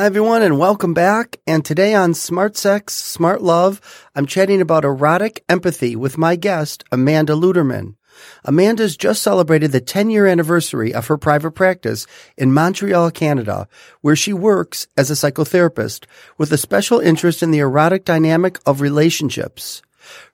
[0.00, 1.36] Hi, everyone, and welcome back.
[1.46, 3.82] And today on Smart Sex, Smart Love,
[4.14, 7.96] I'm chatting about erotic empathy with my guest, Amanda Luterman.
[8.42, 12.06] Amanda's just celebrated the 10 year anniversary of her private practice
[12.38, 13.68] in Montreal, Canada,
[14.00, 16.06] where she works as a psychotherapist
[16.38, 19.82] with a special interest in the erotic dynamic of relationships.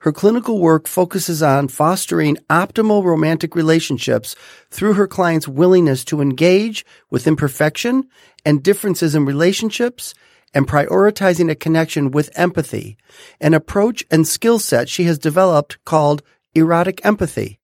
[0.00, 4.36] Her clinical work focuses on fostering optimal romantic relationships
[4.70, 8.08] through her clients' willingness to engage with imperfection
[8.44, 10.14] and differences in relationships
[10.54, 12.96] and prioritizing a connection with empathy,
[13.40, 16.22] an approach and skill set she has developed called
[16.54, 17.58] erotic empathy.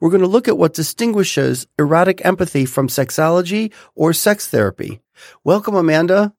[0.00, 5.00] We're going to look at what distinguishes erotic empathy from sexology or sex therapy.
[5.44, 6.34] Welcome, Amanda.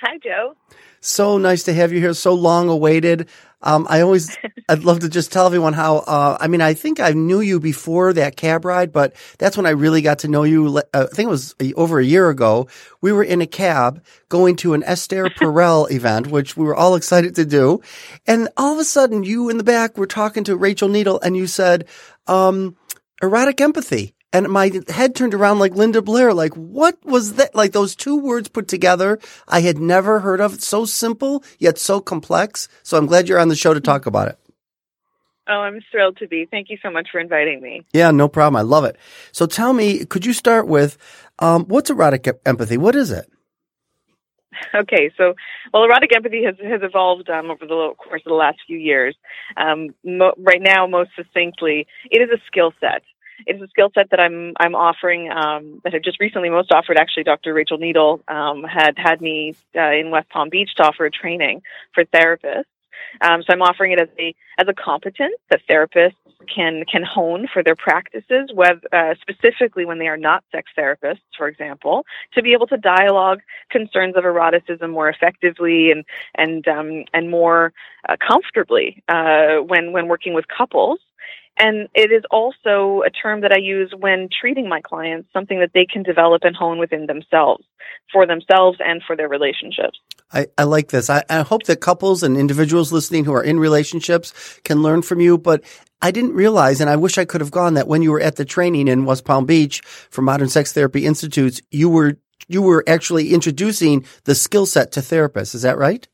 [0.00, 0.54] Hi, Joe.
[1.00, 2.14] So nice to have you here.
[2.14, 3.28] So long awaited.
[3.62, 4.36] Um, I always,
[4.68, 7.60] I'd love to just tell everyone how, uh, I mean, I think I knew you
[7.60, 10.78] before that cab ride, but that's when I really got to know you.
[10.78, 12.68] Uh, I think it was over a year ago.
[13.00, 16.96] We were in a cab going to an Esther Perel event, which we were all
[16.96, 17.80] excited to do.
[18.26, 21.36] And all of a sudden you in the back were talking to Rachel Needle and
[21.36, 21.86] you said,
[22.26, 22.76] um,
[23.22, 24.14] erotic empathy.
[24.32, 26.32] And my head turned around like Linda Blair.
[26.32, 27.54] Like, what was that?
[27.54, 30.62] Like those two words put together, I had never heard of.
[30.62, 32.68] So simple, yet so complex.
[32.82, 34.38] So I'm glad you're on the show to talk about it.
[35.48, 36.46] Oh, I'm thrilled to be.
[36.50, 37.84] Thank you so much for inviting me.
[37.92, 38.56] Yeah, no problem.
[38.56, 38.96] I love it.
[39.32, 40.96] So tell me, could you start with
[41.40, 42.76] um, what's erotic empathy?
[42.76, 43.30] What is it?
[44.74, 45.34] Okay, so
[45.72, 49.16] well, erotic empathy has has evolved um, over the course of the last few years.
[49.56, 53.02] Um, mo- right now, most succinctly, it is a skill set
[53.46, 56.96] it's a skill set that I'm I'm offering um, that I've just recently most offered.
[56.96, 57.54] Actually, Dr.
[57.54, 61.62] Rachel Needle um, had had me uh, in West Palm Beach to offer a training
[61.94, 62.64] for therapists.
[63.20, 66.14] Um, so I'm offering it as a as a competence that therapists
[66.52, 71.20] can can hone for their practices, whether, uh, specifically when they are not sex therapists,
[71.36, 72.04] for example,
[72.34, 76.04] to be able to dialogue concerns of eroticism more effectively and
[76.34, 77.72] and um, and more
[78.08, 80.98] uh, comfortably uh, when when working with couples.
[81.58, 85.72] And it is also a term that I use when treating my clients, something that
[85.74, 87.64] they can develop and hone within themselves,
[88.12, 89.98] for themselves and for their relationships.
[90.32, 91.10] I, I like this.
[91.10, 94.32] I, I hope that couples and individuals listening who are in relationships
[94.64, 95.36] can learn from you.
[95.36, 95.62] But
[96.00, 98.36] I didn't realize, and I wish I could have gone, that when you were at
[98.36, 102.16] the training in West Palm Beach for Modern Sex Therapy Institutes, you were
[102.48, 105.54] you were actually introducing the skill set to therapists.
[105.54, 106.08] Is that right?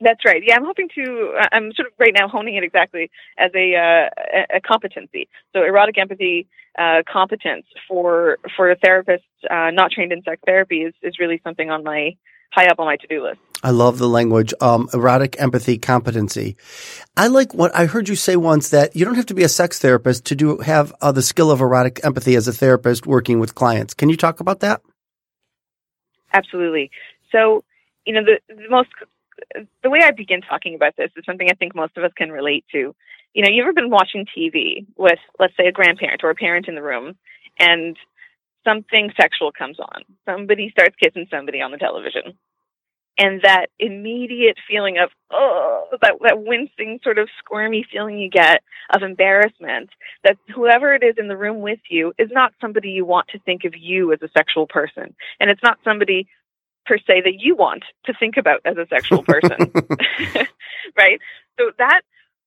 [0.00, 0.42] That's right.
[0.44, 1.34] Yeah, I'm hoping to.
[1.38, 5.28] Uh, I'm sort of right now honing it exactly as a uh, a competency.
[5.52, 10.82] So erotic empathy uh, competence for for a therapist uh, not trained in sex therapy
[10.82, 12.16] is is really something on my
[12.52, 13.40] high up on my to do list.
[13.62, 14.54] I love the language.
[14.60, 16.56] Um, erotic empathy competency.
[17.16, 19.48] I like what I heard you say once that you don't have to be a
[19.48, 23.38] sex therapist to do have uh, the skill of erotic empathy as a therapist working
[23.38, 23.92] with clients.
[23.92, 24.80] Can you talk about that?
[26.32, 26.90] Absolutely.
[27.32, 27.64] So,
[28.06, 28.88] you know, the, the most
[29.82, 32.30] the way I begin talking about this is something I think most of us can
[32.30, 32.94] relate to.
[33.34, 36.68] You know, you ever been watching TV with, let's say, a grandparent or a parent
[36.68, 37.14] in the room,
[37.58, 37.96] and
[38.64, 40.02] something sexual comes on.
[40.24, 42.34] Somebody starts kissing somebody on the television.
[43.18, 48.62] And that immediate feeling of, oh, that, that wincing, sort of squirmy feeling you get
[48.94, 49.90] of embarrassment
[50.24, 53.38] that whoever it is in the room with you is not somebody you want to
[53.40, 55.14] think of you as a sexual person.
[55.38, 56.28] And it's not somebody
[56.86, 59.56] per se that you want to think about as a sexual person.
[60.96, 61.20] right?
[61.58, 62.02] So that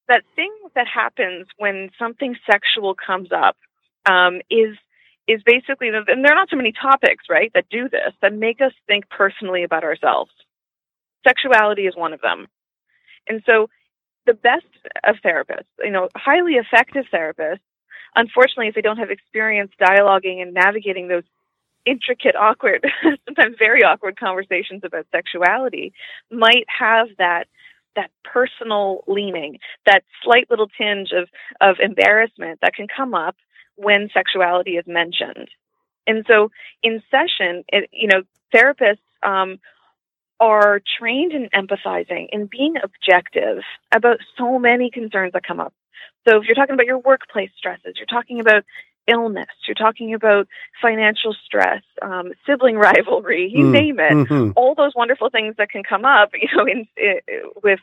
[0.07, 3.55] that thing that happens when something sexual comes up
[4.05, 4.75] um, is
[5.27, 8.59] is basically and there are not so many topics right that do this that make
[8.59, 10.31] us think personally about ourselves
[11.25, 12.47] sexuality is one of them
[13.27, 13.69] and so
[14.25, 14.65] the best
[15.05, 17.62] of therapists you know highly effective therapists
[18.15, 21.24] unfortunately if they don't have experience dialoguing and navigating those
[21.85, 22.85] intricate, awkward,
[23.25, 25.94] sometimes very awkward conversations about sexuality
[26.31, 27.45] might have that
[27.95, 31.30] that personal leaning, that slight little tinge of
[31.62, 33.35] of embarrassment that can come up
[33.75, 35.50] when sexuality is mentioned.
[36.07, 36.51] And so,
[36.81, 39.59] in session, it, you know, therapists um,
[40.39, 43.59] are trained in empathizing and being objective
[43.94, 45.74] about so many concerns that come up.
[46.27, 48.63] So, if you're talking about your workplace stresses, you're talking about
[49.07, 50.47] illness, you're talking about
[50.81, 54.51] financial stress, um, sibling rivalry, you mm, name it, mm-hmm.
[54.55, 57.19] all those wonderful things that can come up, you know, in, in,
[57.63, 57.79] with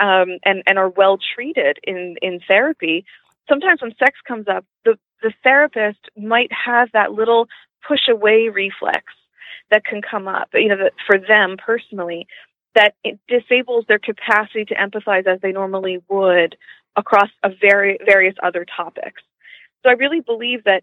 [0.00, 3.04] um, and and are well treated in in therapy,
[3.48, 7.46] sometimes when sex comes up, the the therapist might have that little
[7.86, 9.04] push away reflex
[9.70, 10.48] that can come up.
[10.54, 12.26] You know, that for them personally,
[12.74, 16.56] that it disables their capacity to empathize as they normally would
[16.96, 19.22] across a very various other topics.
[19.84, 20.82] So I really believe that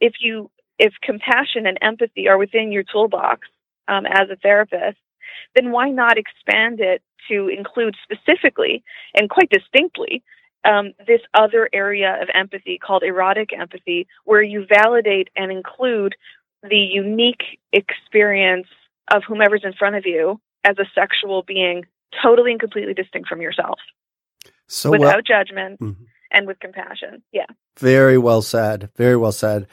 [0.00, 3.48] if you if compassion and empathy are within your toolbox
[3.86, 4.98] um, as a therapist,
[5.54, 8.82] then why not expand it to include specifically
[9.14, 10.22] and quite distinctly
[10.64, 16.16] um, this other area of empathy called erotic empathy, where you validate and include
[16.62, 18.66] the unique experience
[19.12, 21.84] of whomever's in front of you as a sexual being,
[22.22, 23.78] totally and completely distinct from yourself,
[24.66, 26.06] So without well, judgment Mhm.
[26.30, 27.22] and with compassion.
[27.32, 27.46] Yeah.
[27.78, 28.90] Very well said.
[28.96, 29.66] Very well said.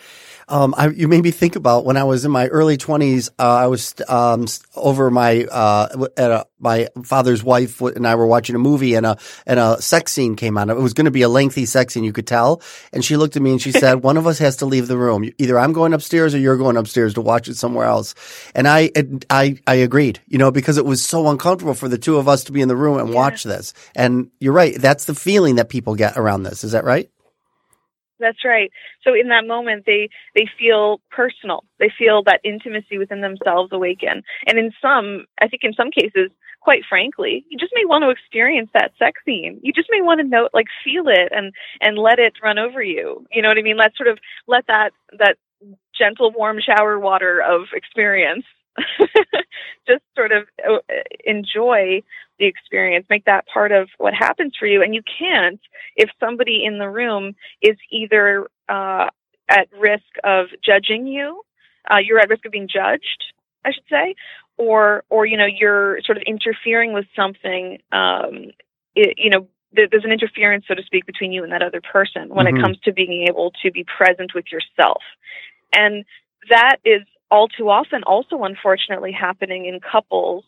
[0.47, 3.29] Um, I, you made me think about when I was in my early twenties.
[3.39, 8.27] Uh, I was um, over my uh, at a, my father's wife and I were
[8.27, 10.69] watching a movie, and a and a sex scene came on.
[10.69, 12.61] It was going to be a lengthy sex scene, you could tell.
[12.91, 14.97] And she looked at me and she said, "One of us has to leave the
[14.97, 15.29] room.
[15.37, 18.13] Either I'm going upstairs or you're going upstairs to watch it somewhere else."
[18.53, 18.91] And I
[19.29, 22.43] I I agreed, you know, because it was so uncomfortable for the two of us
[22.45, 23.15] to be in the room and Yeah.
[23.15, 23.73] watch this.
[23.95, 24.75] And you're right.
[24.77, 26.65] That's the feeling that people get around this.
[26.65, 27.09] Is that right?
[28.21, 28.71] That's right.
[29.03, 31.65] So in that moment, they they feel personal.
[31.79, 34.23] They feel that intimacy within themselves awaken.
[34.47, 36.31] And in some, I think in some cases,
[36.61, 39.59] quite frankly, you just may want to experience that sex scene.
[39.63, 42.81] You just may want to know, like, feel it and and let it run over
[42.83, 43.25] you.
[43.31, 43.77] You know what I mean?
[43.77, 45.35] Let sort of let that that
[45.97, 48.45] gentle, warm shower water of experience
[49.87, 50.77] just sort of uh,
[51.25, 52.01] enjoy
[52.39, 54.81] the experience, make that part of what happens for you.
[54.81, 55.59] And you can't
[55.95, 59.07] if somebody in the room is either uh,
[59.49, 61.41] at risk of judging you,
[61.91, 63.33] uh, you're at risk of being judged,
[63.65, 64.15] I should say,
[64.57, 67.79] or or you know you're sort of interfering with something.
[67.91, 68.51] Um,
[68.95, 71.81] it, you know, th- there's an interference, so to speak, between you and that other
[71.81, 72.57] person when Mhm.
[72.57, 75.01] it comes to being able to be present with yourself,
[75.73, 76.05] and
[76.49, 77.01] that is
[77.31, 80.43] all too often also unfortunately happening in couples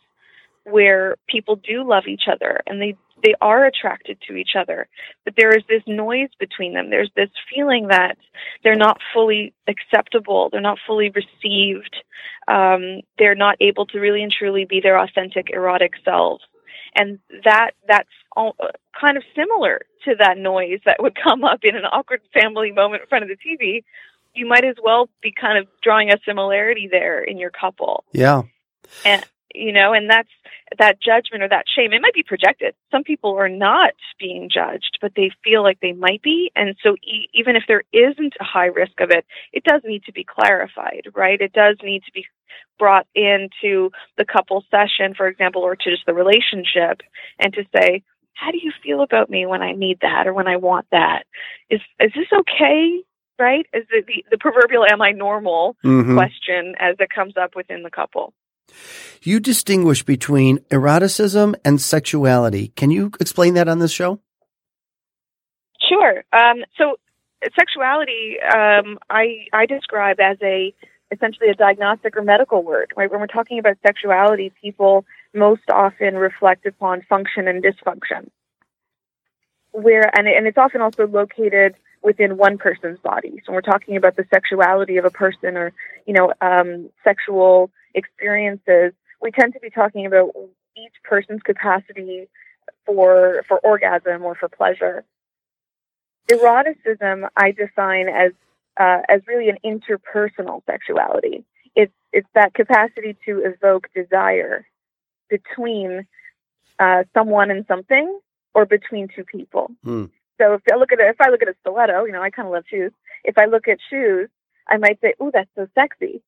[0.65, 4.87] where people do love each other and they they are attracted to each other
[5.25, 6.89] but there is this noise between them.
[6.89, 8.17] There's this feeling that
[8.63, 11.95] they're not fully acceptable they're not fully received
[12.47, 16.43] um, they're not able to really and truly be their authentic erotic selves.
[16.95, 18.55] And that that's all,
[18.99, 23.03] kind of similar to that noise that would come up in an awkward family moment
[23.03, 23.83] in front of the TV
[24.33, 28.03] you might as well be kind of drawing a similarity there in your couple.
[28.11, 28.43] Yeah.
[29.05, 30.29] and you know and that's
[30.79, 32.73] that judgment or that shame it might be projected.
[32.91, 36.51] Some people are not being judged but they feel like they might be.
[36.55, 40.03] And so e- even if there isn't a high risk of it it does need
[40.05, 41.39] to be clarified right?
[41.39, 42.25] It does need to be
[42.79, 47.01] brought into the couple session for example or to just the relationship
[47.39, 48.03] and to say
[48.33, 51.23] how do you feel about me when i need that or when i want that?
[51.69, 53.03] Is is this okay
[53.39, 56.15] right is it the, the proverbial am i normal Mhm.
[56.15, 58.33] question as it comes up within the couple
[59.21, 62.69] You distinguish between eroticism and sexuality.
[62.75, 64.19] Can you explain that on this show?
[65.89, 66.23] Sure.
[66.31, 66.95] Um, so,
[67.59, 70.73] sexuality, um, I I describe as a
[71.11, 72.91] essentially a diagnostic or medical word.
[72.95, 73.11] Right?
[73.11, 78.29] When we're talking about sexuality, people most often reflect upon function and dysfunction,
[79.71, 83.41] where and and it's often also located within one person's body.
[83.45, 85.73] So, we're talking about the sexuality of a person or
[86.05, 88.93] you know um, sexual experiences.
[89.21, 90.31] We tend to be talking about
[90.75, 92.27] each person's capacity
[92.85, 95.03] for for orgasm or for pleasure
[96.31, 98.31] eroticism I define as
[98.79, 101.45] uh, as really an interpersonal sexuality.
[101.75, 104.65] It's it's that capacity to evoke desire
[105.29, 106.05] between
[106.79, 108.19] uh, someone and something,
[108.53, 109.71] or between two people.
[109.83, 110.05] Hmm.
[110.43, 112.29] So if I look at it, if I look at a stiletto, you know, I
[112.29, 112.91] kind of love shoes.
[113.23, 114.29] If I look at shoes,
[114.67, 116.21] I might say, "Ooh, that's so sexy,"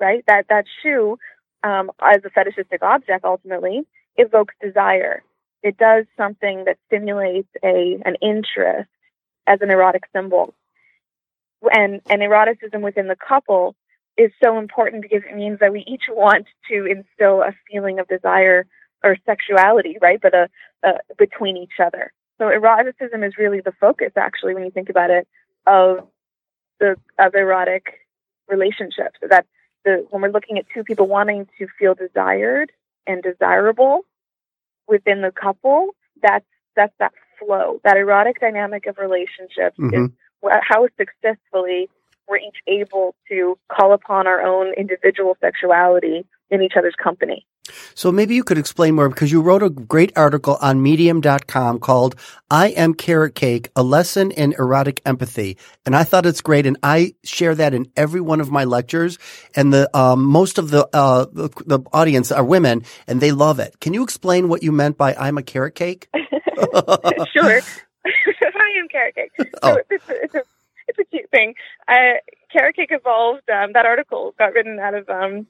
[0.00, 0.24] right?
[0.26, 1.18] That that shoe,
[1.62, 5.22] um, as a fetishistic object, ultimately evokes desire.
[5.62, 8.88] It does something that stimulates a an interest
[9.46, 10.54] as an erotic symbol.
[11.72, 13.74] And, and eroticism within the couple
[14.16, 18.06] is so important because it means that we each want to instill a feeling of
[18.06, 18.66] desire
[19.02, 20.20] or sexuality, right?
[20.20, 20.48] But a,
[20.84, 22.12] a between each other.
[22.38, 25.26] So eroticism is really the focus, actually, when you think about it,
[25.66, 26.08] of
[26.80, 28.06] the of erotic
[28.48, 29.16] relationships.
[29.20, 29.46] So that
[29.84, 32.70] the when we're looking at two people wanting to feel desired
[33.06, 34.02] and desirable
[34.86, 40.12] within the couple, that's that's that flow, that erotic dynamic of relationships is Mhm.
[40.44, 41.88] wh- how successfully
[42.28, 47.46] we're each able to call upon our own individual sexuality in each other's company.
[47.94, 52.16] So maybe you could explain more because you wrote a great article on medium.com called
[52.50, 55.56] I am carrot cake, a lesson in erotic empathy.
[55.86, 56.66] And I thought it's great.
[56.66, 59.18] And I share that in every one of my lectures.
[59.54, 63.58] And the, um, most of the, uh, the, the audience are women and they love
[63.60, 63.78] it.
[63.80, 66.08] Can you explain what you meant by I'm a carrot cake?
[67.32, 67.60] sure.
[68.04, 69.32] I am carrot cake.
[69.38, 69.78] So Oh.
[69.90, 70.42] it's, a, it's, a,
[70.88, 71.54] it's a cute thing.
[71.86, 72.14] Uh,
[72.50, 73.42] carrot cake evolved.
[73.50, 75.46] Um, that article got written out of um,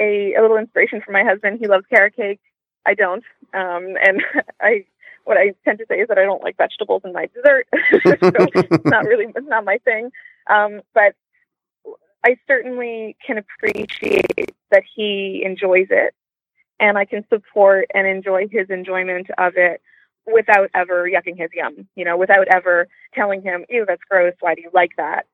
[0.00, 1.58] a, a little inspiration from my husband.
[1.60, 2.40] He loves carrot cake.
[2.86, 3.24] I don't.
[3.54, 4.22] Um, and
[4.60, 4.86] I
[5.24, 7.66] what I tend to say is that I don't like vegetables in my dessert.
[7.72, 10.10] it's not really it's not my thing.
[10.48, 11.14] Um, but
[12.24, 16.14] I certainly can appreciate that he enjoys it
[16.78, 19.80] and I can support and enjoy his enjoyment of it
[20.26, 24.34] without ever yucking his yum, you know, without ever telling him, ew, that's gross.
[24.40, 25.26] Why do you like that?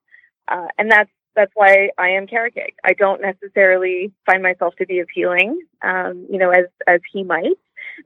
[0.49, 2.77] Uh, and that's, that's why I am cake.
[2.83, 7.59] I don't necessarily find myself to be appealing, um, you know, as, as he might,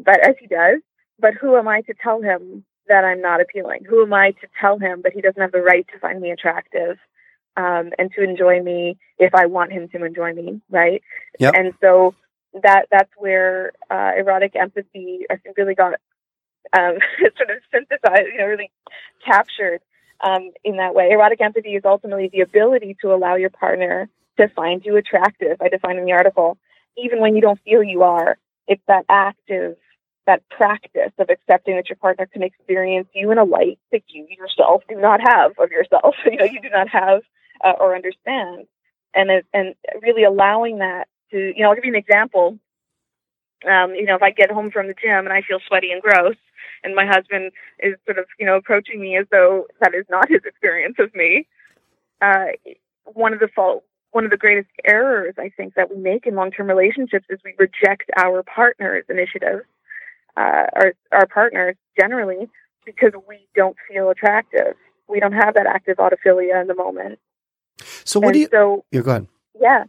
[0.05, 0.81] but as he does.
[1.19, 3.85] But who am I to tell him that I'm not appealing?
[3.89, 6.33] Who am I to tell him that he doesn't have the right to find me
[6.33, 6.99] attractive?
[7.57, 11.03] Um, and to enjoy me if I want him to enjoy me, right?
[11.41, 11.55] Yep.
[11.55, 12.15] And so
[12.63, 15.95] that that's where uh, erotic empathy I think really got
[16.73, 16.99] um,
[17.37, 18.71] sort of synthesized, you know, really
[19.25, 19.81] captured
[20.23, 21.11] um, in that way.
[21.11, 24.09] Erotic empathy is ultimately the ability to allow your partner
[24.39, 25.61] to find you attractive.
[25.61, 26.59] I define in the article,
[26.97, 28.39] even when you don't feel you are.
[28.67, 29.77] It's that active,
[30.27, 34.27] that practice of accepting that your partner can experience you in a light that you
[34.31, 36.15] yourself do not have of yourself.
[36.25, 37.23] You know, you do not have
[37.65, 38.67] uh, or understand,
[39.15, 42.59] and and really allowing that to, you know, I'll give you an example.
[43.69, 46.01] Um, you know, if I get home from the gym and I feel sweaty and
[46.01, 46.37] gross,
[46.83, 50.29] and my husband is sort of, you know, approaching me as though that is not
[50.29, 51.47] his experience of me,
[52.21, 52.47] uh,
[53.05, 56.35] one of the fault, one of the greatest errors I think that we make in
[56.35, 59.61] long-term relationships is we reject our partner's initiative,
[60.37, 62.49] uh, our our partners generally
[62.85, 64.75] because we don't feel attractive.
[65.09, 67.19] We don't have that active autophilia in the moment.
[68.05, 69.29] So what and do you, so you're going.
[69.61, 69.85] yeah,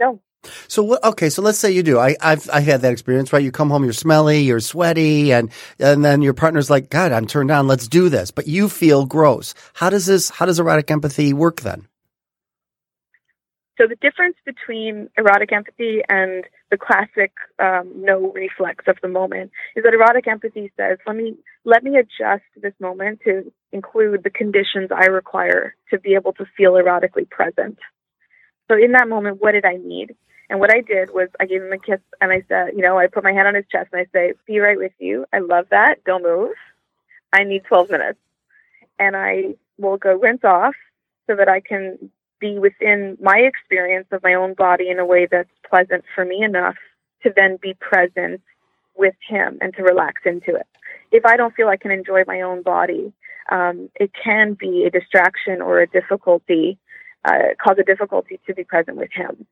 [0.00, 0.20] no,
[0.68, 1.04] So what?
[1.04, 1.98] Okay, so let's say you do.
[1.98, 3.42] I, I've I had that experience, right?
[3.42, 7.26] You come home, you're smelly, you're sweaty, and and then your partner's like, "God, I'm
[7.26, 7.66] turned on.
[7.68, 9.54] Let's do this." But you feel gross.
[9.74, 10.30] How does this?
[10.30, 11.86] How does erotic empathy work then?
[13.78, 19.50] So the difference between erotic empathy and the classic um, no reflex of the moment
[19.76, 24.30] is that erotic empathy says, "Let me let me adjust this moment to include the
[24.30, 27.78] conditions I require to be able to feel erotically present."
[28.68, 30.16] So in that moment, what did I need?
[30.52, 32.98] And what I did was I gave him a kiss and I said, you know,
[32.98, 35.24] I put my hand on his chest and I say, "Be right with you.
[35.32, 36.04] I love that.
[36.04, 36.52] Don't move.
[37.32, 38.18] I need 12 minutes."
[38.98, 40.74] And I will go rinse off
[41.26, 45.24] so that I can be within my experience of my own body in a way
[45.24, 46.76] that's pleasant for me enough
[47.22, 48.42] to then be present
[48.94, 50.66] with him and to relax into it.
[51.12, 53.14] If I don't feel I can enjoy my own body,
[53.50, 56.76] um, it can be a distraction or a difficulty,
[57.24, 59.46] uh, cause a difficulty to be present with him.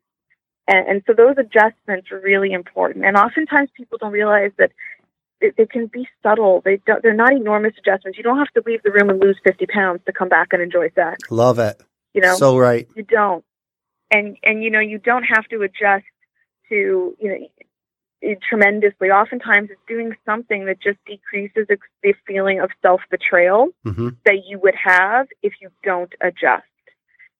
[0.70, 3.04] And, and so those adjustments are really important.
[3.04, 4.70] And oftentimes people don't realize that
[5.40, 6.62] it, they can be subtle.
[6.64, 8.18] They don't, they're not enormous adjustments.
[8.18, 10.62] You don't have to leave the room and lose 50 pounds to come back and
[10.62, 11.18] enjoy sex.
[11.30, 11.80] Love it.
[12.14, 12.88] You know, So right.
[12.94, 13.44] you don't
[14.10, 16.04] and and you know you don't have to adjust
[16.68, 21.66] to you know tremendously oftentimes it's doing something that just decreases
[22.02, 26.64] the feeling of self betrayal hmm that you would have if you don't adjust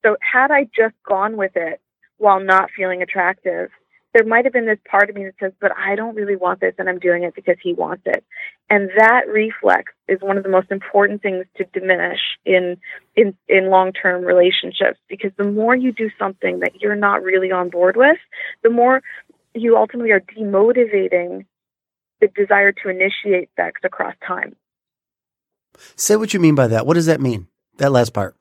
[0.04, 1.80] so had i just gone with it
[2.20, 3.70] while not feeling attractive
[4.12, 6.60] there might have been this part of me that says but i don't really want
[6.60, 8.24] this and i'm doing it because he wants it
[8.68, 12.76] and that reflex is one of the most important things to diminish in
[13.16, 17.68] in in long-term relationships because the more you do something that you're not really on
[17.68, 18.18] board with
[18.62, 19.02] the more
[19.54, 21.44] you ultimately are demotivating
[22.20, 24.54] the desire to initiate sex across time
[25.96, 26.86] Say what you mean by that.
[26.86, 27.48] What does that mean?
[27.78, 28.36] That last part.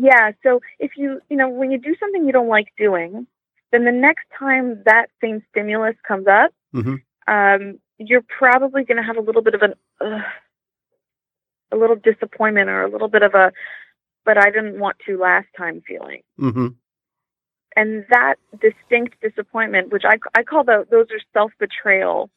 [0.00, 3.26] Yeah so if you you know when you do something you don't like doing
[3.72, 9.04] then the next time that same stimulus comes up hmm um, you're probably going to
[9.04, 10.22] have a little bit of an uh,
[11.70, 13.52] a little disappointment or a little bit of a
[14.24, 16.22] but I didn't want to last time feeling.
[16.38, 16.68] hmm
[17.76, 22.30] And that distinct disappointment, which I, I call the, those are self betrayal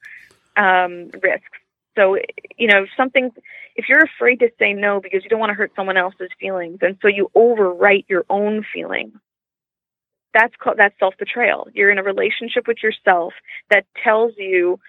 [0.55, 1.59] um, risks.
[1.95, 2.17] So,
[2.57, 3.31] you know, if something,
[3.75, 6.79] if you're afraid to say no because you don't want to hurt someone else's feelings,
[6.81, 9.13] and so you overwrite your own feelings,
[10.33, 11.67] that's called that's self betrayal.
[11.73, 13.33] You're in a relationship with yourself
[13.69, 14.79] that tells you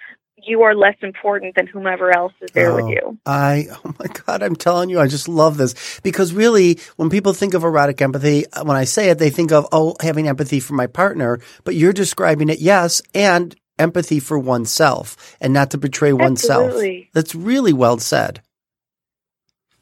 [0.43, 2.77] you are less important than whomever else is there Oh.
[2.77, 3.19] with you.
[3.25, 7.33] I, oh my God, I'm telling you, I just love this because really, when people
[7.33, 10.61] think of erotic empathy, uh, when I say it, they think of, oh, having empathy
[10.61, 15.79] for my partner, but you're describing it, yes, and empathy for oneself and not to
[15.79, 16.67] betray oneself.
[16.67, 17.11] Absolutely.
[17.13, 18.41] That's really well said.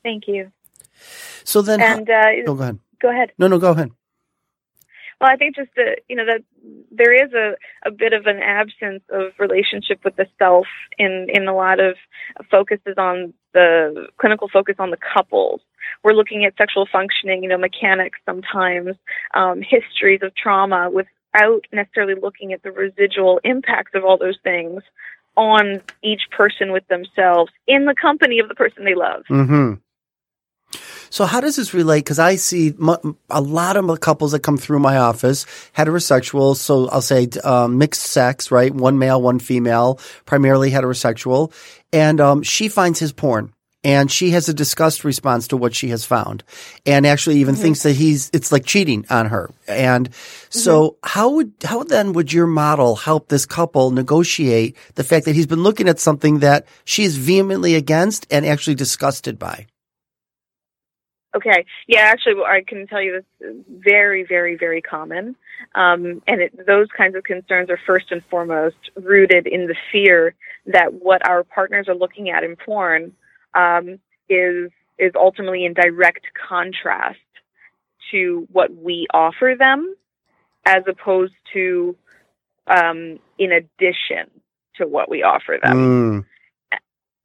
[0.02, 0.50] Thank you.
[1.44, 2.78] So then, And uh, oh, go ahead.
[3.00, 3.32] go ahead.
[3.38, 3.90] No, no, go ahead.
[5.20, 6.42] Well, I think just that you know that
[6.90, 7.54] there is a,
[7.86, 10.66] a bit of an absence of relationship with the self
[10.98, 11.94] in in a lot of
[12.50, 15.60] focuses on the clinical focus on the couples.
[16.02, 18.96] We're looking at sexual functioning, you know, mechanics sometimes,
[19.34, 20.90] um, histories of trauma,
[21.32, 24.82] without necessarily looking at the residual impacts of all those things
[25.36, 29.22] on each person with themselves in the company of the person they love.
[29.28, 29.74] hmm
[31.08, 32.00] So how does this relate?
[32.00, 32.74] Because I see
[33.30, 35.46] a lot of couples that come through my office,
[35.76, 36.54] heterosexual.
[36.56, 38.74] So I'll say um, mixed sex, right?
[38.74, 41.52] One male, one female, primarily heterosexual,
[41.92, 43.52] and um, she finds his porn.
[43.84, 46.44] And she has a disgust response to what she has found,
[46.86, 49.50] and actually even thinks that he's it's like cheating on her.
[49.66, 50.14] And
[50.50, 55.34] so, how would how then would your model help this couple negotiate the fact that
[55.34, 59.66] he's been looking at something that she is vehemently against and actually disgusted by?
[61.34, 61.64] Okay.
[61.86, 65.34] Yeah, actually, I can tell you this is very, very, very common.
[65.74, 70.34] Um, and it, those kinds of concerns are first and foremost rooted in the fear
[70.66, 73.12] that what our partners are looking at in porn
[73.54, 77.18] um, is is ultimately in direct contrast
[78.10, 79.94] to what we offer them,
[80.64, 81.96] as opposed to
[82.66, 84.30] um, in addition
[84.76, 85.76] to what we offer them.
[85.76, 86.24] Mm.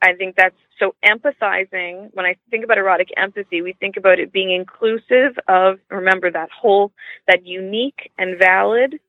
[0.02, 2.10] I think that's so empathizing.
[2.14, 6.50] When I think about erotic empathy, we think about it being inclusive of, remember that
[6.52, 6.92] whole,
[7.28, 9.00] that unique and valid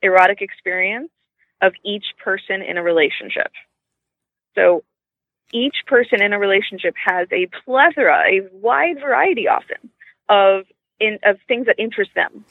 [0.00, 1.10] erotic experience
[1.60, 3.50] of each person in a relationship.
[4.54, 4.84] So
[5.52, 9.90] each person in a relationship has a plethora, a wide variety often
[10.28, 10.64] of
[11.00, 12.44] in, of things that interest them,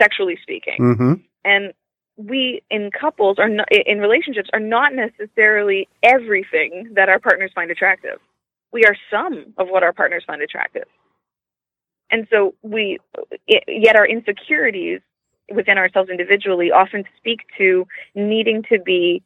[0.00, 1.14] sexually speaking hmm
[1.46, 1.72] and
[2.16, 7.70] we in couples are not, in relationships are not necessarily everything that our partners find
[7.70, 8.18] attractive.
[8.72, 10.84] We are some of what our partners find attractive.
[12.10, 12.98] And so we
[13.46, 15.00] yet our insecurities
[15.54, 19.22] within ourselves individually often speak to needing to be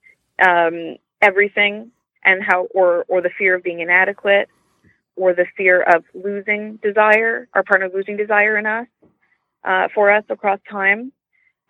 [0.47, 1.91] um, everything
[2.25, 4.49] and how or or the fear of being inadequate
[5.17, 8.87] or the fear of losing desire, our partner losing desire in us
[9.65, 11.13] uh, for us across time.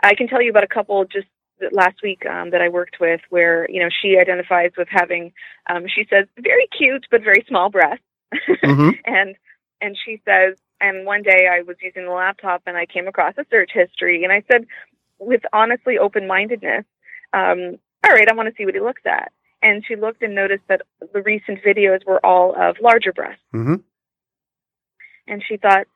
[0.02, 1.26] I can tell you about a couple just
[1.72, 5.32] last week um, that I worked with where, you know, she identifies with having,
[5.68, 8.04] um, she says, very cute but very small breasts.
[8.62, 8.98] Mhm.
[9.04, 9.36] and
[9.82, 13.34] and she says, and one day I was using the laptop and I came across
[13.38, 14.66] a search history and I said,
[15.18, 16.84] with honestly open mindedness,
[17.32, 19.32] um, all right, I want to see what he looks at.
[19.62, 23.76] And she looked and noticed that the recent videos were all of larger breasts hmm
[25.30, 25.86] and she thought,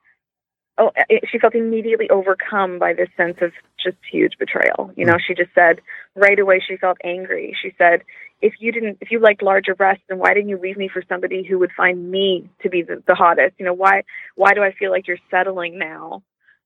[0.78, 4.92] oh, it, she felt immediately overcome by this sense of just huge betrayal.
[4.96, 5.20] You know, mm.
[5.26, 5.80] she just said
[6.14, 7.54] right away she felt angry.
[7.60, 8.02] She said,
[8.40, 11.02] if you didn't, if you liked larger breasts, then why didn't you leave me for
[11.08, 13.54] somebody who would find me to be the, the hottest?
[13.58, 14.04] You know, why,
[14.36, 16.22] why do I feel like you're settling now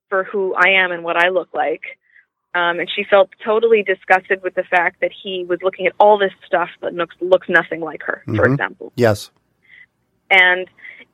[0.08, 1.82] for who I am and what I look like?
[2.54, 6.16] Um, and she felt totally disgusted with the fact that he was looking at all
[6.18, 8.52] this stuff that looks looks nothing like her, for Mhm.
[8.54, 9.30] example Yes.
[10.30, 10.66] and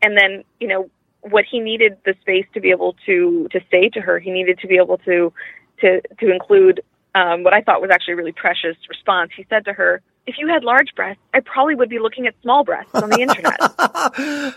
[0.03, 0.88] and then you know
[1.23, 4.59] what he needed the space to be able to to say to her he needed
[4.61, 5.33] to be able to
[5.81, 6.81] to to include
[7.16, 9.31] um, what I thought was actually a really precious response.
[9.37, 12.35] He said to her, "If you had large breasts, I probably would be looking at
[12.42, 13.61] small breasts on the internet."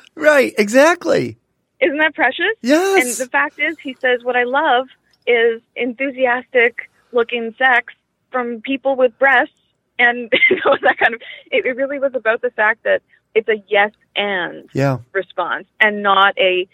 [0.16, 0.54] right.
[0.58, 1.38] Exactly.
[1.80, 2.54] Isn't that precious?
[2.64, 3.20] Yes.
[3.20, 4.88] And the fact is, he says, what I love
[5.28, 7.94] is enthusiastic looking sex
[8.32, 9.54] from people with breasts.
[10.00, 13.02] And it that kind of, it, it really was about the fact that
[13.36, 14.98] it's a yes and yeah.
[15.14, 16.68] response and not a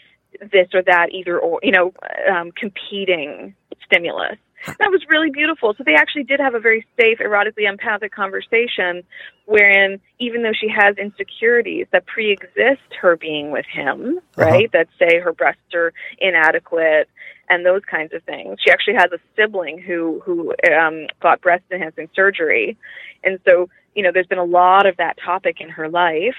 [0.51, 1.93] this or that either or, you know,
[2.31, 3.53] um, competing
[3.85, 4.37] stimulus.
[4.65, 5.73] That was really beautiful.
[5.78, 9.04] So they actually did have a very safe, erotically empathic conversation
[9.45, 14.71] wherein even though she has insecurities that pre-exist her being with him, right?
[14.71, 17.10] That say her breasts are inadequate
[17.49, 18.58] and those kinds of things.
[18.63, 22.78] She actually has a sibling who, who, um, got breast enhancing surgery.
[23.23, 26.36] And so, you know, there's been a lot of that topic in her life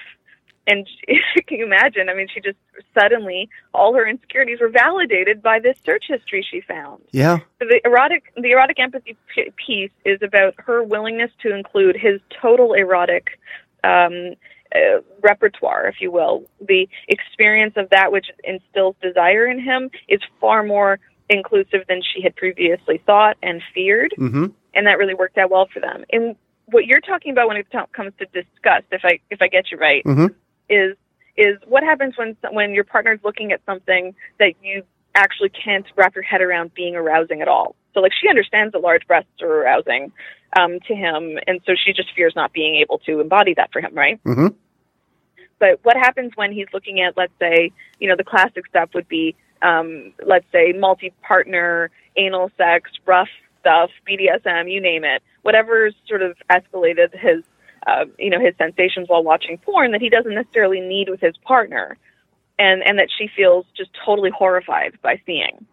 [0.67, 0.87] and
[1.47, 2.09] can you imagine?
[2.09, 2.57] I mean, she just
[2.97, 7.03] suddenly all her insecurities were validated by this search history she found.
[7.11, 7.39] Yeah.
[7.59, 12.19] So the erotic, the erotic empathy p- piece is about her willingness to include his
[12.41, 13.39] total erotic
[13.83, 14.33] um,
[14.73, 16.43] uh, repertoire, if you will.
[16.59, 20.99] The experience of that which instills desire in him is far more
[21.29, 25.67] inclusive than she had previously thought and feared hmm and that really worked out well
[25.73, 26.03] for them.
[26.11, 29.47] And what you're talking about when it t- comes to disgust, if I if I
[29.47, 30.27] get you right, hmm
[30.69, 30.95] is
[31.37, 34.83] is what happens when when your partner's looking at something that you
[35.15, 37.75] actually can't wrap your head around being arousing at all.
[37.93, 40.11] So like she understands that large breasts are arousing
[40.57, 43.81] um, to him, and so she just fears not being able to embody that for
[43.81, 44.21] him, right?
[44.23, 44.47] Mm-hmm.
[45.59, 49.07] But what happens when he's looking at, let's say, you know, the classic stuff would
[49.07, 53.29] be, um, let's say, multi-partner anal sex, rough
[53.61, 57.43] stuff, BDSM, you name it, whatever's sort of escalated his,
[57.85, 61.35] uh, you know, his sensations while watching porn that he doesn't necessarily need with his
[61.37, 61.97] partner,
[62.57, 65.65] and and that she feels just totally horrified by seeing.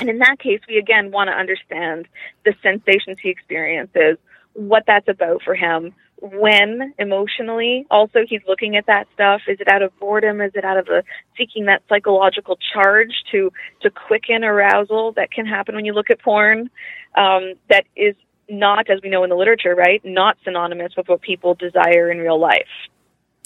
[0.00, 2.06] And in that case, we again want to understand
[2.44, 4.16] the sensations he experiences,
[4.54, 9.68] what that's about for him, when emotionally also he's looking at that stuff is it
[9.68, 11.04] out of boredom is it out of a
[11.36, 16.20] seeking that psychological charge to to quicken arousal that can happen when you look at
[16.20, 16.70] porn
[17.14, 18.14] um, that is
[18.48, 22.18] not as we know in the literature right not synonymous with what people desire in
[22.18, 22.68] real life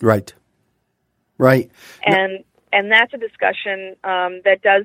[0.00, 0.34] Right.
[1.38, 1.70] Right.
[2.04, 4.84] and and that's a discussion um, that does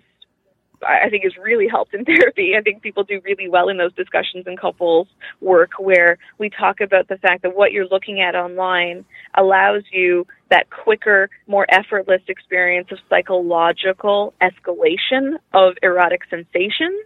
[0.87, 2.53] I think is really helped in therapy.
[2.55, 5.07] I think people do really well in those discussions in couples
[5.41, 9.03] work where we talk about the fact that what you're looking at online
[9.33, 17.05] allows you that quicker, more effortless experience of psychological escalation of erotic sensations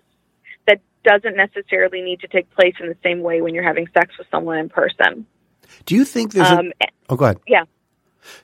[1.04, 4.28] doesn't necessarily need to take place in the same way when you're having sex with
[4.30, 5.26] someone in person.
[5.86, 7.40] Do you think there's Um, a, oh go ahead.
[7.48, 7.64] yeah.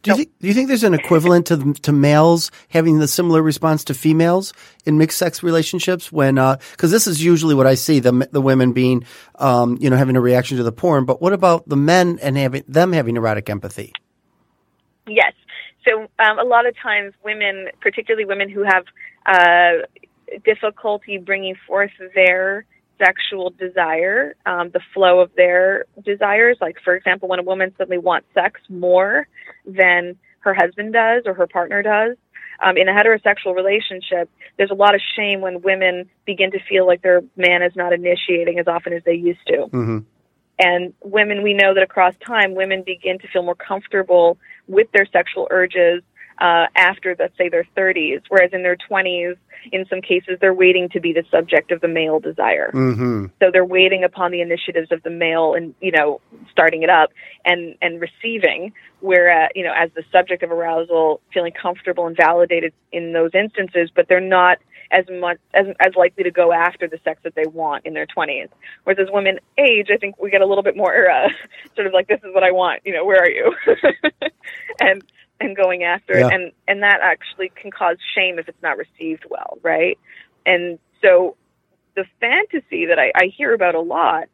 [0.01, 3.43] Do you, think, do you think there's an equivalent to to males having the similar
[3.43, 4.51] response to females
[4.87, 6.11] in mixed sex relationships?
[6.11, 9.95] When because this is usually what I see the the women being um, you know
[9.95, 13.17] having a reaction to the porn, but what about the men and having them having
[13.17, 13.93] erotic empathy?
[15.07, 15.33] Yes.
[15.87, 18.83] So um, a lot of times, women, particularly women who have
[19.27, 19.85] uh,
[20.43, 22.65] difficulty bringing forth their
[22.97, 26.57] sexual desire, um, the flow of their desires.
[26.59, 29.27] Like, for example, when a woman suddenly wants sex more
[29.65, 32.17] than her husband does or her partner does.
[32.63, 36.87] Um, in a heterosexual relationship, there's a lot of shame when women begin to feel
[36.87, 39.57] like their man is not initiating as often as they used to.
[39.67, 39.97] Mm-hmm.
[40.59, 45.05] And women, we know that across time, women begin to feel more comfortable with their
[45.05, 46.01] sexual urges
[46.39, 49.37] uh, after, let's say, their 30s, whereas in their 20s,
[49.71, 52.71] in some cases, they're waiting to be the subject of the male desire.
[52.73, 53.25] Mm-hmm.
[53.39, 56.21] So they're waiting upon the initiatives of the male and, you know,
[56.51, 57.09] starting it up
[57.43, 62.15] and, and receiving, where, uh, you know, as the subject of arousal, feeling comfortable and
[62.15, 64.59] validated in those instances, but they're not
[64.91, 68.07] as much as as likely to go after the sex that they want in their
[68.07, 68.49] 20s.
[68.83, 71.27] Whereas as women age, I think we get a little bit more uh,
[71.75, 73.53] sort of like this is what I want, you know, where are you?
[74.79, 75.03] and
[75.39, 76.27] and going after Yeah.
[76.27, 79.97] it and and that actually can cause shame if it's not received well, right?
[80.45, 81.35] And so
[81.95, 84.25] the fantasy that I, I hear about a lot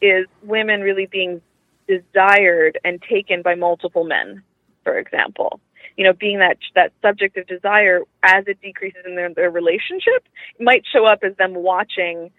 [0.00, 1.40] is women really being
[1.88, 4.42] desired and taken by multiple men,
[4.84, 5.60] for example.
[5.96, 10.28] You know, being that that subject of desire as it decreases in their, their relationship
[10.60, 12.30] might show up as them watching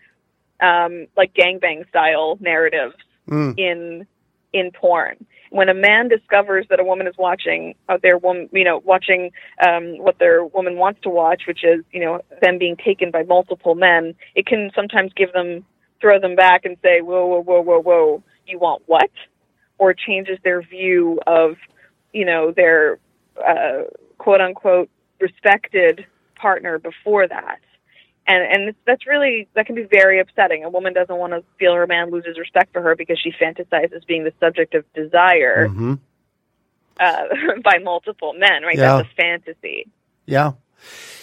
[0.60, 2.96] um, like gangbang style narratives
[3.28, 3.60] Mm.
[3.60, 4.08] in
[4.58, 5.26] in porn.
[5.50, 9.32] When a man discovers that a woman is watching uh, their woman, you know, watching
[9.66, 13.24] um, what their woman wants to watch, which is you know them being taken by
[13.24, 15.66] multiple men, it can sometimes give them
[16.02, 19.10] throw them back and say, whoa, whoa, whoa, whoa, whoa, you want what?
[19.80, 21.56] Or changes their view of
[22.14, 23.00] you know their
[23.38, 23.84] uh,
[24.18, 24.90] quote unquote
[25.20, 27.60] respected partner before that
[28.28, 30.64] and and it's, that's really that can be very upsetting.
[30.64, 34.06] A woman doesn't want to feel her man loses respect for her because she fantasizes
[34.06, 35.96] being the subject of desire hmm
[37.00, 37.24] uh,
[37.64, 38.64] by multiple men.
[38.64, 38.78] Right?
[38.78, 38.98] Yeah.
[38.98, 39.88] That's a fantasy.
[40.26, 40.54] Yeah.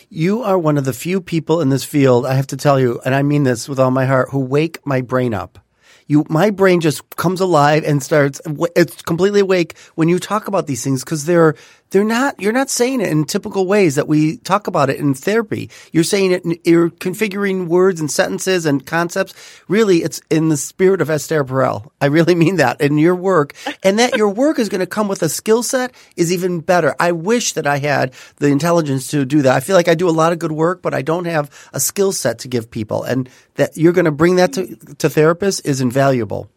[0.09, 3.01] You are one of the few people in this field, I have to tell you,
[3.05, 5.59] and I mean this with all my heart, who wake my brain up.
[6.07, 8.41] You, my brain just comes alive and starts,
[8.77, 11.57] it's completely awake when you talk about these things because they're,
[11.95, 15.15] they're not, you're not saying it in typical ways that we talk about it in
[15.15, 15.71] therapy.
[15.93, 19.33] You're saying it, you're configuring words and sentences and concepts.
[19.69, 21.89] Really, it's in the spirit of Esther Perel.
[22.01, 23.55] I really mean that in your work
[23.85, 26.97] and that your work is going to come with a skill set is even better.
[26.99, 29.55] I wish that I had the intelligence to do that.
[29.55, 31.79] I feel like I do a lot of good work, but I don't have a
[31.79, 35.65] skill set to give people and that you're going to bring that to, to therapists
[35.65, 36.51] is invaluable.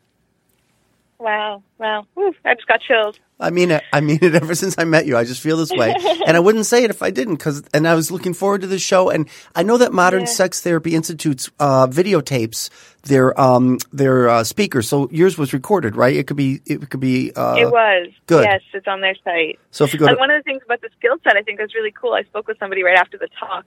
[1.20, 1.64] Wow!
[1.80, 2.06] Wow!
[2.14, 3.20] Whew, I just got chills.
[3.40, 3.84] I mean it.
[3.92, 5.18] I mean it ever since I met you.
[5.18, 5.96] I just feel this way.
[6.28, 8.68] and I wouldn't say it if I didn't cause, and I was looking forward to
[8.68, 9.10] the show.
[9.10, 10.26] And I know that Modern Yeah.
[10.28, 12.70] Sex Therapy Institute's, uh, videotapes
[13.04, 14.88] their, um, their, uh, speakers.
[14.88, 16.16] So yours was recorded, right?
[16.16, 18.44] It could be, it could be, uh, it was good.
[18.44, 19.60] Yes, it's on their site.
[19.72, 21.42] so if you go And to, one of the things about the skill set I
[21.42, 22.14] think was really cool.
[22.14, 23.66] I spoke with somebody right after the talk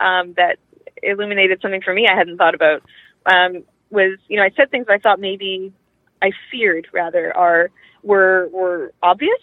[0.00, 0.58] um, that
[1.02, 2.82] illuminated something for me I hadn't thought about.
[3.26, 5.72] Um, was you know I said things I thought maybe
[6.22, 7.70] I feared rather are
[8.02, 9.40] were were obvious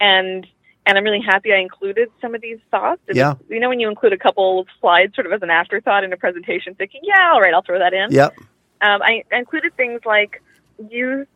[0.00, 0.46] and
[0.86, 3.02] and I'm really happy I included some of these thoughts.
[3.06, 3.34] And Yeah.
[3.48, 6.12] You know, when you include a couple of slides sort of as an afterthought in
[6.12, 8.10] a presentation, thinking, yeah, all right, I'll throw that in.
[8.10, 8.34] Yep.
[8.80, 10.42] Um, I included things like
[10.88, 11.26] use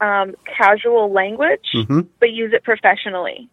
[0.00, 3.48] um, casual language, hmm but use it professionally.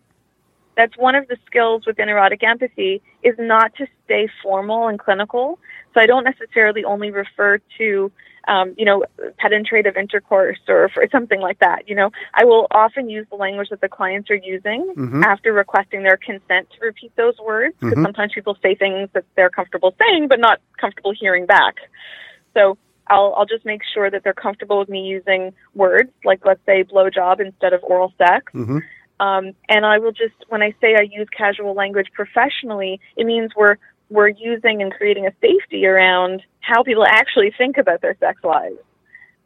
[0.79, 5.59] That's one of the skills within erotic empathy is not to stay formal and clinical.
[5.93, 8.09] So I don't necessarily only refer to,
[8.47, 9.03] um, you know,
[9.39, 11.89] penetrative intercourse or for something like that.
[11.89, 15.25] You know, I will often use the language that the clients are using Mhm.
[15.25, 18.03] after requesting their consent to repeat those words because Mhm.
[18.03, 21.75] sometimes people say things that they're comfortable saying but not comfortable hearing back.
[22.53, 26.63] So I'll I'll just make sure that they're comfortable with me using words like let's
[26.65, 28.53] say blowjob instead of oral sex.
[28.53, 28.79] hmm
[29.19, 33.51] Um, and I will just when I say I use casual language professionally, it means
[33.55, 33.77] we're
[34.09, 38.77] we're using and creating a safety around how people actually think about their sex lives.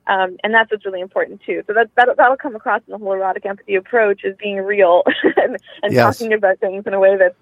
[0.06, 1.64] Um, and that's what's really important too.
[1.66, 5.04] So that, that that'll come across in the whole erotic empathy approach as being real
[5.38, 6.18] and, and Yes.
[6.18, 7.36] talking about things in a way that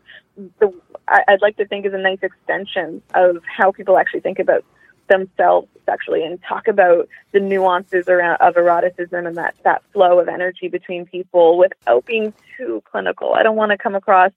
[0.59, 0.71] the
[1.07, 4.63] I, I'd like to think is a nice extension of how people actually think about
[5.11, 10.27] themselves sexually and talk about the nuances around of eroticism and that that flow of
[10.27, 13.33] energy between people without being too clinical.
[13.33, 14.31] I don't want to come across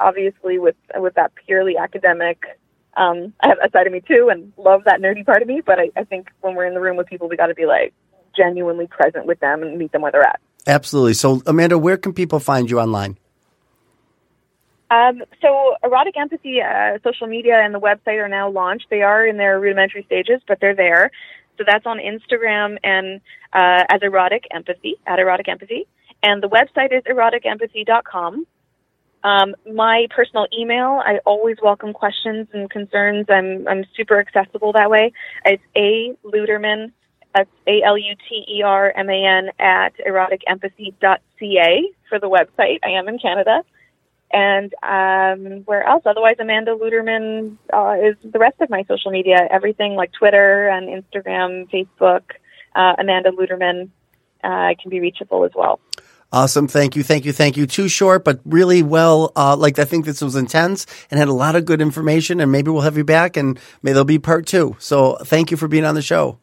[0.00, 2.44] obviously with with that purely academic
[2.96, 5.60] um, I have a side of me too and love that nerdy part of me,
[5.64, 7.92] but I, I think when we're in the room with people we gotta be like
[8.36, 10.40] genuinely present with them and meet them where they're at.
[10.66, 11.14] Absolutely.
[11.14, 13.18] So, Amanda, where can people find you online?
[14.94, 18.86] Um, so, erotic empathy, uh, social media, and the website are now launched.
[18.90, 21.10] They are in their rudimentary stages, but they're there.
[21.58, 23.20] So that's on Instagram and
[23.52, 25.86] uh, as erotic empathy at erotic empathy,
[26.22, 28.46] and the website is eroticempathy.com.
[29.24, 33.26] Um, my personal email, I always welcome questions and concerns.
[33.28, 35.12] I'm I'm super accessible that way.
[35.44, 36.92] It's a Luterman,
[37.34, 42.78] that's A L U T E R M A N at eroticempathy.ca for the website.
[42.84, 43.62] I am in Canada.
[44.34, 46.02] And um, where else?
[46.04, 49.46] Otherwise, Amanda Luterman uh, is the rest of my social media.
[49.48, 52.22] Everything like Twitter and Instagram, Facebook.
[52.74, 53.90] Uh, Amanda Luterman
[54.42, 55.78] uh, can be reachable as well.
[56.32, 56.66] Awesome.
[56.66, 57.04] Thank you.
[57.04, 57.32] Thank you.
[57.32, 57.64] Thank you.
[57.64, 59.30] Too short, but really well.
[59.36, 62.40] Uh, like I think this was intense and had a lot of good information.
[62.40, 64.74] And maybe we'll have you back, and maybe there'll be part two.
[64.80, 66.40] So thank you for being on the show.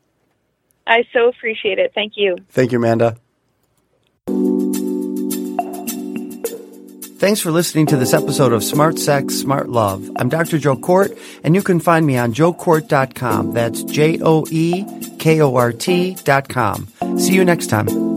[0.88, 1.92] I so appreciate it.
[1.94, 2.38] Thank you.
[2.52, 3.18] Thank you, Amanda.
[7.22, 10.10] Thanks for listening to this episode of Smart Sex, Smart Love.
[10.16, 10.58] I'm Dr.
[10.58, 13.54] Joe Kort, and you can find me on joekort.com.
[13.54, 14.84] That's J O E
[15.20, 16.88] K O R T.com.
[17.20, 18.11] See you next time.